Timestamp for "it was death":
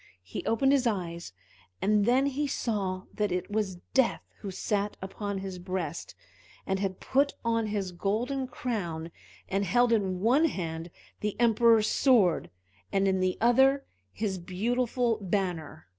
3.31-4.23